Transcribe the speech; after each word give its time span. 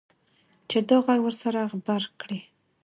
چې 0.69 0.77
دا 0.89 0.97
غږ 1.05 1.19
ورسره 1.23 1.59
غبرګ 1.71 2.11
کړي. 2.21 2.39